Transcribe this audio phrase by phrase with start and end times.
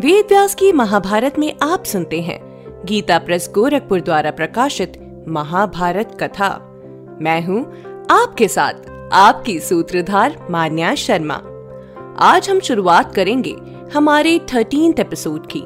[0.00, 2.38] वेद व्यास की महाभारत में आप सुनते हैं
[2.86, 6.48] गीता प्रेस गोरखपुर द्वारा प्रकाशित महाभारत कथा।
[7.20, 7.60] मैं हूँ
[8.10, 11.34] आपके साथ आपकी सूत्रधार मान्या शर्मा।
[12.18, 13.56] आज हम शुरुआत करेंगे
[13.94, 15.62] हमारे थर्टीन एपिसोड की।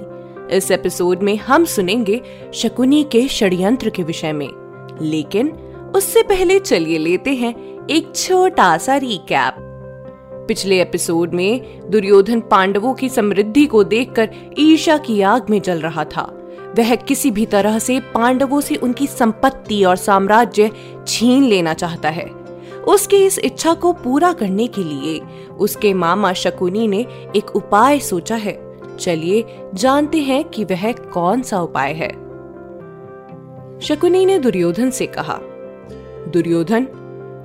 [0.56, 2.20] इस एपिसोड में हम सुनेंगे
[2.55, 4.48] शकुनी के षड्यंत्र के विषय में।
[5.03, 5.51] लेकिन
[5.97, 7.55] उससे पहले चलिए लेते हैं
[7.86, 9.67] एक छोटा सा रिकैप
[10.51, 16.05] पिछले एपिसोड में दुर्योधन पांडवों की समृद्धि को देखकर ईर्षा की आग में जल रहा
[16.05, 16.23] था।
[16.79, 20.70] वह किसी भी तरह से पांडवों से उनकी संपत्ति और साम्राज्य
[21.07, 22.25] छीन लेना चाहता है।
[22.89, 25.20] उसकी इस इच्छा को पूरा करने के लिए
[25.59, 31.61] उसके मामा शकुनी ने एक उपाय सोचा है। चलिए जानते हैं कि वह कौन सा
[31.61, 32.12] उपाय है।
[33.81, 35.39] शकुनी ने दुर्योधन से कहा,
[36.29, 36.87] दुर्योधन,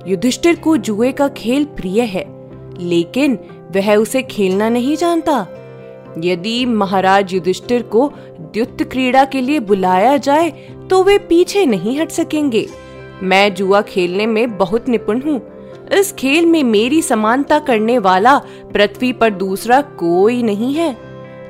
[0.06, 2.35] युधिष्ठिर को जुए का खेल प्रिय है।
[2.80, 3.38] लेकिन
[3.74, 5.46] वह उसे खेलना नहीं जानता।
[6.18, 8.10] यदि महाराज युधिष्ठिर को
[8.40, 10.50] द्युत क्रीड़ा के लिए बुलाया जाए
[10.90, 12.66] तो वे पीछे नहीं हट सकेंगे।
[13.22, 15.40] मैं जुआ खेलने में बहुत निपुण हूँ।
[15.92, 18.38] इस खेल में मेरी समानता करने वाला
[18.72, 20.92] पृथ्वी पर दूसरा कोई नहीं है।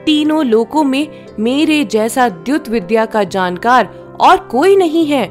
[0.04, 3.86] तीनों लोकों में मेरे जैसा द्युत विद्या का जानकार
[4.20, 5.26] और कोई नहीं है।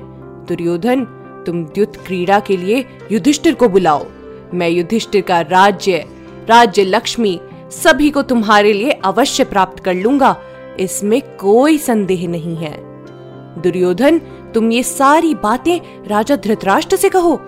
[0.46, 1.04] दुर्योधन,
[1.46, 4.06] तुम द्युत क्रीड़ा के लिए युधिष्ठिर को बुलाओ।
[4.56, 6.06] मैं युधिष्ठिर का राज्य
[6.50, 7.40] राज्य लक्ष्मी
[7.74, 10.36] सभी को तुम्हारे लिए अवश्य प्राप्त कर लूँगा।
[10.80, 12.74] इसमें कोई संदेह नहीं है।
[13.62, 14.20] दुर्योधन,
[14.54, 17.40] तुम ये सारी बातें राजा धृतराष्ट्र से कहो।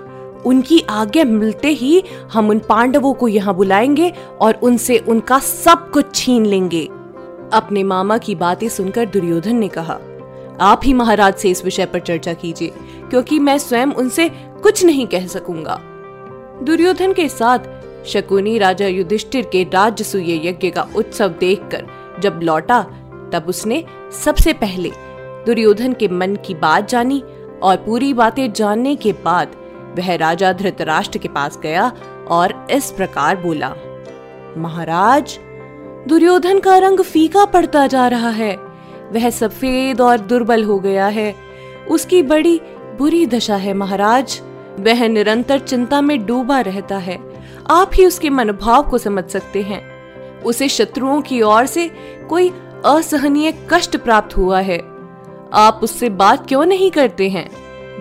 [0.45, 2.03] उनकी आज्ञा मिलते ही
[2.34, 6.84] हम उन पांडवों को यहाँ बुलाएँगे और उनसे उनका सब कुछ छीन लेंगे।
[7.53, 10.00] अपने मामा की बातें सुनकर दुर्योधन ने कहा,
[10.62, 12.74] आप ही महाराज से इस विषय पर चर्चा कीजिए,
[13.09, 14.29] क्योंकि मैं स्वयं उनसे
[14.63, 15.79] कुछ नहीं कह सकूँगा।
[16.63, 17.59] दुर्योधन के साथ
[18.06, 21.85] शकुनी राजा युधिष्ठिर के राजसूय यज्ञ का उत्सव देखकर
[22.19, 22.81] जब लौटा,
[23.34, 23.84] तब उसने
[24.23, 24.91] सबसे पहले
[25.45, 27.23] दुर्योधन के मन की बात जानी
[27.62, 29.56] और पूरी बातें जानने के बाद
[29.97, 31.91] वह राजा धृतराष्ट्र के पास गया
[32.28, 33.74] और इस प्रकार बोला,
[34.57, 35.39] महाराज,
[36.07, 38.56] दुर्योधन का रंग फीका पड़ता जा रहा है।
[39.12, 41.35] वह सफ़ेद और दुर्बल हो गया है।
[41.89, 42.62] उसकी बड़ी
[42.97, 44.41] बुरी दशा है, महाराज।
[44.79, 47.19] वह निरंतर चिंता में डूबा रहता है।
[47.69, 49.81] आप ही उसके मनोभाव को समझ सकते हैं।
[50.43, 51.91] उसे शत्रुओं की ओर से
[52.29, 52.53] कोई
[52.85, 54.79] असहनीय कष्ट प्राप्त हुआ है।
[55.53, 57.49] आप उससे बात क्यों नहीं करते हैं?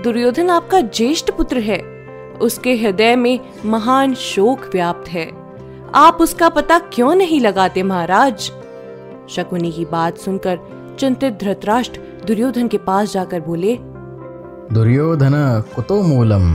[0.03, 1.79] दुर्योधन आपका ज्येष्ठ पुत्र है।
[2.41, 5.31] उसके हृदय में महान शोक व्याप्त है।
[5.95, 8.51] आप उसका पता क्यों नहीं लगाते महाराज?
[9.29, 10.59] शकुनी की बात सुनकर
[11.01, 13.79] चिंतित धृतराष्ट्र दुर्योधन के पास जाकर बोले,
[14.73, 16.55] दुर्योधन कुतो मूलम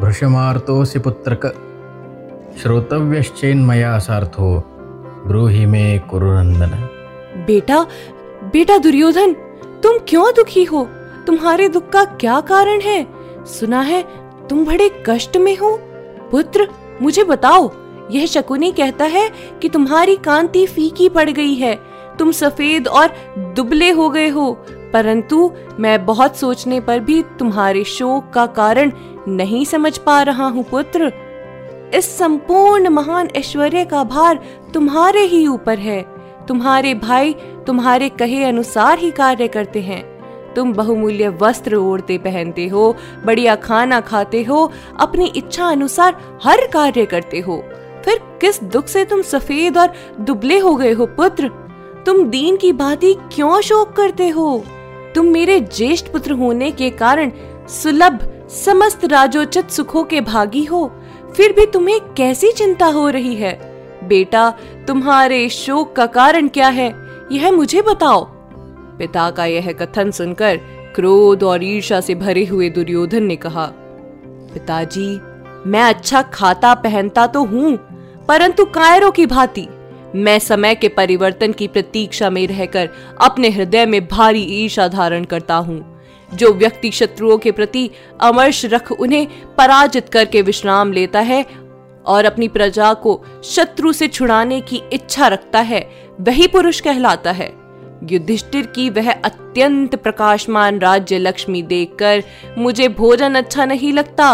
[0.00, 1.46] भृशमार्तोऽसि पुत्रक।
[2.62, 4.64] श्रोतव्यश्चेन्मया सार्थो,
[5.26, 6.88] ब्रूहि मे कुरुनंदन
[7.46, 7.86] बेटा
[8.44, 9.32] बेटा दुर्योधन,
[9.82, 10.88] तुम क्यों दुखी हो?
[11.26, 13.06] तुम्हारे दुख का क्या कारण है?
[13.46, 14.04] सुना है,
[14.50, 15.80] तुम बड़े कष्ट में हो।
[16.30, 16.68] पुत्र,
[17.02, 17.70] मुझे बताओ,
[18.10, 19.30] यह शकुनी कहता है
[19.62, 21.78] कि तुम्हारी कांति फीकी पड़ गई है।
[22.18, 25.50] तुम सफ़ेद और दुबले हो गए हो। परंतु
[25.80, 28.92] मैं बहुत सोचने पर भी तुम्हारे शोक का कारण
[29.28, 31.12] नहीं समझ पा रहा हूँ, पुत्र।
[31.94, 34.40] इस संपूर्ण महान ऐश्वर्य का भार
[34.74, 36.02] तुम्हारे ही ऊपर है।
[36.48, 37.32] तुम्हारे भाई
[37.66, 40.02] तुम्हारे कहे अनुसार ही कार्य करते हैं।
[40.54, 47.06] तुम बहुमूल्य वस्त्र ओढ़ते पहनते हो, बढ़िया खाना खाते हो, अपनी इच्छा अनुसार हर कार्य
[47.06, 47.64] करते हो।
[48.04, 51.48] फिर किस दुख से तुम सफ़ेद और दुबले हो गए हो, पुत्र?
[52.06, 54.64] तुम दीन की भांति क्यों शोक करते हो?
[55.14, 57.30] तुम मेरे ज्येष्ठ पुत्र होने के कारण
[57.68, 58.18] सुलभ
[58.50, 60.86] समस्त राजोचित सुखों के भागी हो,
[61.36, 63.52] फिर भी तुम्हें कैसी चिंता हो रही है?
[64.08, 64.50] बेटा,
[64.88, 66.94] तुम्हारे शोक का कारण क्या है?
[67.32, 68.24] यह मुझे बताओ।
[68.98, 70.56] पिता का यह कथन सुनकर
[70.94, 73.66] क्रोध और ईर्षा से भरे हुए दुर्योधन ने कहा,
[74.54, 75.08] पिताजी,
[75.66, 77.76] मैं अच्छा खाता पहनता तो हूँ,
[78.28, 79.66] परंतु कायरों की भांति।
[80.14, 82.88] मैं समय के परिवर्तन की प्रतीक्षा में रहकर
[83.20, 85.82] अपने हृदय में भारी ईर्षा धारण करता हूँ।
[86.34, 87.90] जो व्यक्ति शत्रुओं के प्रति
[88.20, 89.26] अमर्ष रख उन्हें
[89.58, 91.44] पराजित करके विश्राम लेता है
[92.06, 95.90] और अपनी प्रजा को शत्रु से छुड़ाने की इच्छा रखता है,
[96.20, 97.52] वही पुरुष कहलाता है।
[98.12, 102.22] युधिष्ठिर की वह अत्यंत प्रकाशमान राज्य लक्ष्मी देखकर
[102.58, 104.32] मुझे भोजन अच्छा नहीं लगता।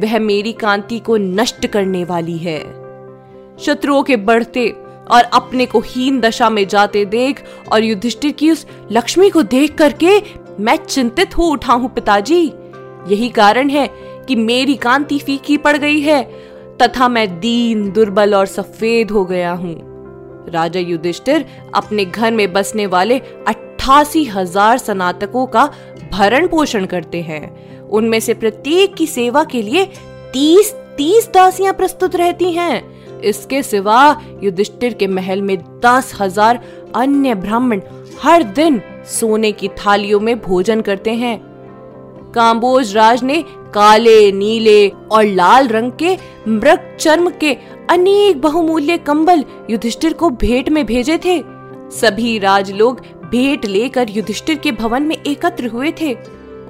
[0.00, 2.60] वह मेरी कांति को नष्ट करने वाली है।
[3.58, 4.68] शत्रुओं के बढ़ते
[5.10, 9.74] और अपने को हीन दशा में जाते देख और युधिष्ठिर की उस लक्ष्मी को देख
[9.74, 10.18] करके
[10.60, 12.44] मैं चिंतित हो उठा हूँ पिताजी।
[13.08, 13.86] यही कारण है
[14.28, 16.22] कि मेरी कांति फीकी पड़ गई है,
[16.78, 19.76] तथा मैं दीन, दुर्बल और सफ़ेद हो गया हूँ।
[20.50, 21.44] राजा युधिष्ठिर
[21.74, 25.64] अपने घर में बसने वाले अट्ठासी हज़ार स्नातकों का
[26.12, 29.84] भरण पोषण करते हैं। उनमें से प्रत्येक की सेवा के लिए
[30.32, 34.00] तीस तीस दासियाँ प्रस्तुत रहती हैं। इसके सिवा
[34.42, 36.60] युधिष्ठिर के महल में दस हज़ार
[36.96, 37.80] अन्य ब्राह्मण
[38.22, 38.80] हर दिन
[39.10, 41.36] सोने की थालियों में भोजन करते हैं।
[42.34, 43.42] काम्बोज राज ने
[43.74, 46.16] काले, नीले और लाल रंग के
[46.48, 47.56] मृग चर्म के
[47.90, 51.38] अनेक बहुमूल्य कंबल युधिष्ठिर को भेंट में भेजे थे।
[51.90, 53.00] सभी राज लोग
[53.30, 56.14] भेंट लेकर युधिष्ठिर के भवन में एकत्र हुए थे।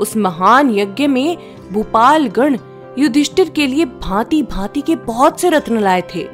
[0.00, 1.36] उस महान यज्ञ में
[1.72, 2.58] भूपाल गण
[2.98, 6.26] युधिष्ठिर के लिए भांति भांति के बहुत से रत्न लाए थे।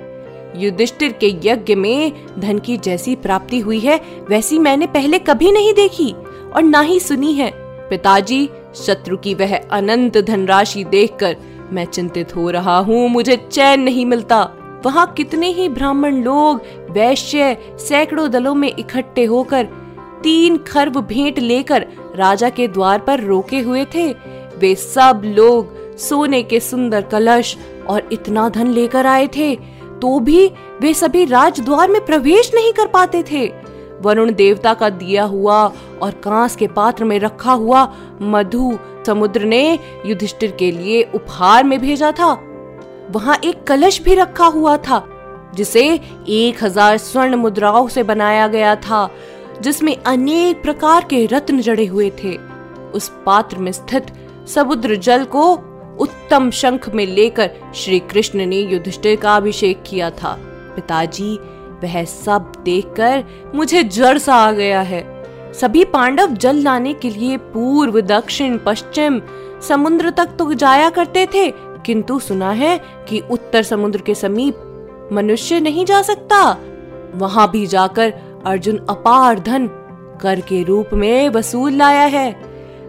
[0.56, 5.72] युधिष्ठिर के यज्ञ में धन की जैसी प्राप्ति हुई है, वैसी मैंने पहले कभी नहीं
[5.74, 6.10] देखी
[6.54, 7.50] और ना ही सुनी है।
[7.88, 11.36] पिताजी, शत्रु की वह अनंत धनराशि देखकर
[11.72, 14.42] मैं चिंतित हो रहा हूँ, मुझे चैन नहीं मिलता।
[14.84, 19.68] वहाँ कितने ही ब्राह्मण लोग, वैश्य, सैकड़ों दलों में इकट्ठे होकर
[20.22, 21.86] तीन खरब भेंट लेकर
[22.16, 24.12] राजा के द्वार पर रोके हुए थे।
[24.58, 27.56] वे सब लोग सोने के सुंदर कलश
[27.88, 29.54] और इतना धन लेकर आए थे।
[30.00, 30.46] तो भी
[30.80, 33.46] वे सभी राजद्वार में प्रवेश नहीं कर पाते थे।
[34.02, 35.62] वरुण देवता का दिया हुआ
[36.02, 37.84] और कांस के पात्र में रखा हुआ
[38.22, 42.32] मधु समुद्र ने युधिष्ठिर के लिए उपहार में भेजा था।
[43.10, 45.02] वहाँ एक कलश भी रखा हुआ था,
[45.54, 45.82] जिसे
[46.28, 49.08] एक हज़ार स्वर्ण मुद्राओं से बनाया गया था,
[49.60, 52.36] जिसमें अनेक प्रकार के रत्न जड़े हुए थे।
[52.94, 54.06] उस पात्र में स्थित
[54.48, 55.54] समुद्र जल को
[56.00, 60.36] उत्तम शंख में लेकर श्री कृष्ण ने युधिष्ठिर का अभिषेक किया था।
[60.76, 61.36] पिताजी,
[61.82, 63.24] वह सब देखकर
[63.54, 65.02] मुझे जड़ सा आ गया है।
[65.52, 69.20] सभी पांडव जल लाने के लिए पूर्व, दक्षिण, पश्चिम,
[69.68, 71.50] समुद्र तक तो जाया करते थे,
[71.86, 76.58] किंतु सुना है कि उत्तर समुद्र के समीप मनुष्य नहीं जा सकता।
[77.14, 78.12] वहाँ भी जाकर
[78.46, 79.66] अर्जुन अपार धन
[80.22, 82.30] कर के रूप में वसूल लाया है।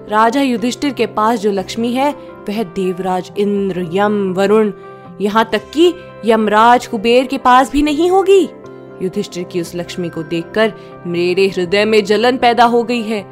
[0.10, 2.14] राजा युधिष्ठिर के पास जो लक्ष्मी है
[2.48, 4.72] वह देवराज इंद्र, यम, वरुण।
[5.22, 5.94] यहाँ तक कि
[6.26, 8.42] यमराज कुबेर के पास भी नहीं होगी।
[9.02, 10.74] युधिष्ठिर की उस लक्ष्मी को देखकर
[11.08, 13.26] मेरे हृदय में जलन पैदा हो गई है।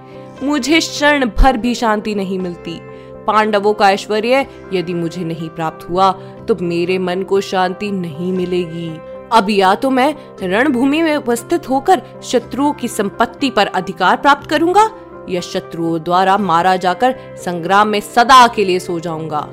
[0.44, 2.80] मुझे क्षण भर भी शांति नहीं मिलती।
[3.27, 6.12] पांडवों का ऐश्वर्य यदि मुझे नहीं प्राप्त हुआ
[6.48, 8.89] तो मेरे मन को शांति नहीं मिलेगी।
[9.31, 14.89] अब या तो मैं रणभूमि में उपस्थित होकर शत्रुओं की संपत्ति पर अधिकार प्राप्त करूँगा
[15.30, 17.16] या शत्रुओं द्वारा मारा जाकर
[17.46, 19.48] संग्राम में सदा के लिए सो जाऊँगा।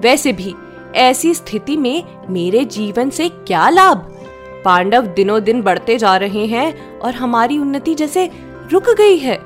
[0.00, 0.54] वैसे भी
[0.94, 3.98] ऐसी स्थिति में मेरे जीवन से क्या लाभ?
[4.64, 8.30] पांडव दिनों दिन बढ़ते जा रहे हैं और हमारी उन्नति जैसे
[8.72, 9.36] रुक गई है।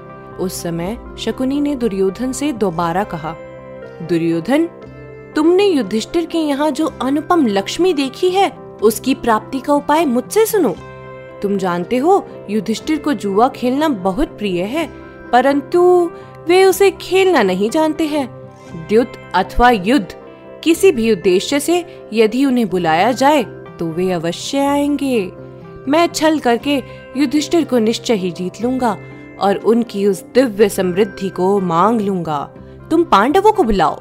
[0.41, 3.35] उस समय शकुनी ने दुर्योधन से दोबारा कहा,
[4.03, 4.67] दुर्योधन,
[5.37, 8.51] तुमने युधिष्ठिर के यहाँ जो अनुपम लक्ष्मी देखी है,
[8.83, 10.75] उसकी प्राप्ति का उपाय मुझसे सुनो।
[11.43, 14.87] तुम जानते हो, युधिष्ठिर को जुआ खेलना बहुत प्रिय है
[15.35, 16.11] परंतु
[16.49, 18.27] वे उसे खेलना नहीं जानते हैं।
[18.89, 20.09] द्युत अथवा युद्ध,
[20.65, 23.43] किसी भी उद्देश्य से यदि उन्हें बुलाया जाए
[23.79, 25.33] तो वे अवश्य आएँगे।
[25.89, 26.77] मैं छल करके
[27.17, 28.97] युधिष्ठिर को निश्चय ही जीत लूँगा
[29.41, 32.43] और उनकी उस दिव्य समृद्धि को मांग लूँगा।
[32.91, 34.01] तुम पांडवों को बुलाओ।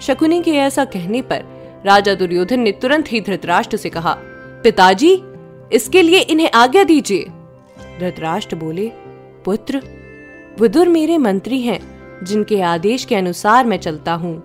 [0.00, 1.44] शकुनी के ऐसा कहने पर
[1.86, 4.16] राजा दुर्योधन ने तुरंत ही धृतराष्ट्र से कहा,
[4.64, 5.22] पिताजी,
[5.72, 7.26] इसके लिए इन्हें आज्ञा दीजिए।
[8.00, 8.92] धृतराष्ट्र बोले,
[9.44, 9.82] पुत्र
[10.58, 11.80] विदुर मेरे मंत्री हैं,
[12.24, 14.36] जिनके आदेश के अनुसार मैं चलता हूँ।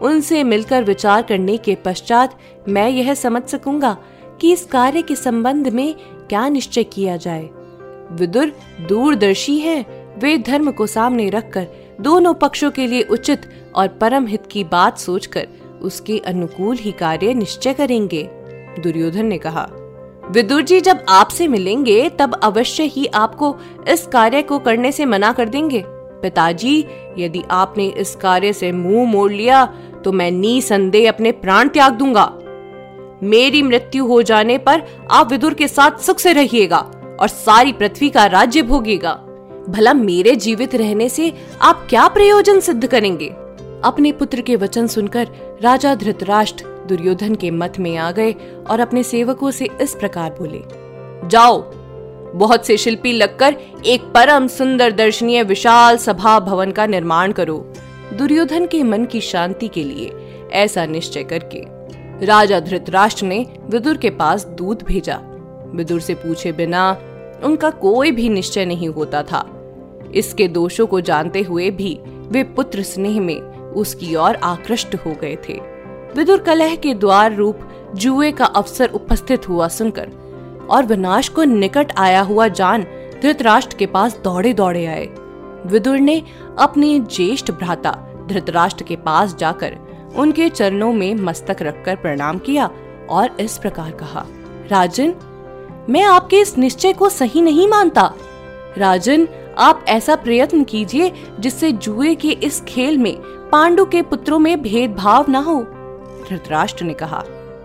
[0.00, 3.96] उनसे मिलकर विचार करने के पश्चात मैं यह समझ सकूँगा
[4.40, 5.94] कि इस कार्य के संबंध में
[6.28, 7.50] क्या निश्चय किया जाए।
[8.12, 8.52] विदुर
[8.88, 9.84] दूरदर्शी हैं,
[10.18, 11.66] वे धर्म को सामने रखकर
[12.00, 13.40] दोनों पक्षों के लिए उचित
[13.74, 15.48] और परम हित की बात सोचकर
[15.82, 18.28] उसके अनुकूल ही कार्य निश्चय करेंगे,
[18.78, 19.68] दुर्योधन ने कहा।
[20.24, 23.56] विदुर जी, जब आपसे मिलेंगे, तब अवश्य ही आपको
[23.88, 26.84] इस कार्य को करने से मना कर देंगे। पिताजी,
[27.18, 29.64] यदि आपने इस कार्य से मुँह मोड़ लिया
[30.04, 32.32] तो मैं निसंदेह अपने प्राण त्याग दूँगा।
[33.22, 36.78] मेरी मृत्यु हो जाने पर आप विदुर के साथ सुख से रहिएगा
[37.20, 39.12] और सारी पृथ्वी का राज्य भोगेगा
[39.68, 43.28] भला मेरे जीवित रहने से आप क्या प्रयोजन सिद्ध करेंगे?
[43.84, 45.28] अपने पुत्र के वचन सुनकर
[45.62, 48.32] राजा धृतराष्ट्र दुर्योधन के मत में आ गए
[48.70, 50.62] और अपने सेवकों से इस प्रकार बोले,
[51.28, 51.62] जाओ,
[52.34, 57.56] बहुत से शिल्पी लगकर एक परम सुंदर दर्शनीय विशाल सभा भवन का निर्माण करो।
[58.14, 60.12] दुर्योधन के मन की शांति के लिए
[60.52, 61.64] ऐसा निश्चय करके
[62.26, 65.20] राजा धृतराष्ट्र ने विदुर के पास दूध भेजा।
[65.74, 66.90] विदुर से पूछे बिना
[67.44, 69.44] उनका कोई भी निश्चय नहीं होता था।
[70.14, 71.98] इसके दोषों को जानते हुए भी
[72.28, 73.40] वे पुत्र स्नेह में
[73.72, 75.60] उसकी ओर आकृष्ट हो गए थे।
[76.16, 77.58] विदुर कलह के द्वार रूप
[77.94, 80.08] जुए का अवसर उपस्थित हुआ सुनकर,
[80.70, 82.82] और विनाश को निकट आया हुआ जान
[83.22, 85.06] धृतराष्ट्र के पास दौड़े दौड़े आए।
[85.66, 86.22] विदुर ने
[86.58, 87.90] अपने ज्येष्ठ भ्राता
[88.28, 89.76] धृतराष्ट्र के पास जाकर
[90.16, 92.70] उनके चरणों में मस्तक रखकर प्रणाम किया
[93.10, 94.26] और इस प्रकार कहा,
[94.70, 95.14] राजन,
[95.88, 98.12] मैं आपके इस निश्चय को सही नहीं मानता।
[98.78, 99.28] राजन,
[99.58, 103.16] आप ऐसा प्रयत्न कीजिए जिससे जुए के इस खेल में
[103.50, 105.64] पांडु के पुत्रों में भेदभाव न हो।
[106.32, 107.22] धृतराष्ट्र ने कहा,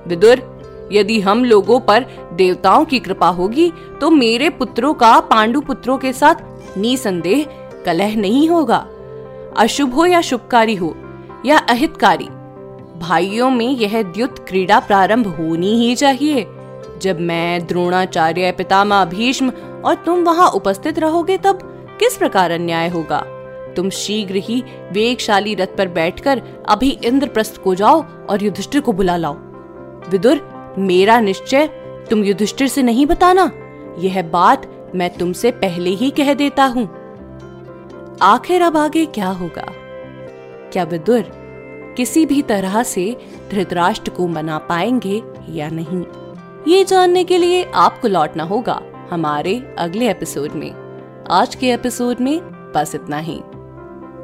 [0.08, 0.42] विदुर,
[0.92, 3.72] यदि हम लोगों पर देवताओं की कृपा होगी
[4.02, 7.46] तो मेरे पुत्रों का पांडु पुत्रों के साथ निसंदेह
[7.86, 8.86] कलह नहीं होगा।
[9.58, 10.96] अशुभ हो या शुभकारी हो
[11.46, 12.28] या अहितकारी,
[13.00, 16.46] भाइयों में यह द्युत क्रीड़ा प्रारंभ होनी ही चाहिए।
[17.02, 19.50] जब मैं द्रोणाचार्य पितामह भीष्म
[19.86, 21.60] और तुम वहाँ उपस्थित रहोगे, तब
[22.00, 23.24] किस प्रकार अन्याय होगा?
[23.78, 29.18] तुम शीघ्र ही वेगशाली रथ पर बैठकर अभी इंद्रप्रस्थ को जाओ और युधिष्ठिर को बुला
[29.18, 29.34] लाओ।
[30.10, 31.68] विदुर, मेरा निश्चय
[32.10, 33.52] तुम युधिष्ठिर से नहीं बताना।
[34.00, 36.86] यह बात मैं तुमसे पहले ही कह देता हूँ।
[38.22, 39.66] आखिर अब आगे क्या होगा?
[40.74, 41.22] क्या विदुर
[41.98, 43.18] किसी भी तरह से
[43.52, 46.04] धृतराष्ट्र को मना पाएँगे या नहीं?
[46.68, 50.72] ये जानने के लिए आपको लौटना होगा हमारे अगले एपिसोड में।
[51.32, 52.40] आज के एपिसोड में
[52.76, 53.42] बस इतना ही।